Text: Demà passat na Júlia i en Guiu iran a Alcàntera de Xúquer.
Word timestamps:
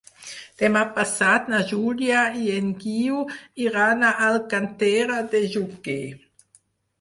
Demà 0.59 0.79
passat 0.93 1.51
na 1.53 1.59
Júlia 1.71 2.23
i 2.45 2.45
en 2.53 2.71
Guiu 2.85 3.19
iran 3.67 4.09
a 4.09 4.11
Alcàntera 4.31 5.21
de 5.35 5.45
Xúquer. 5.53 6.01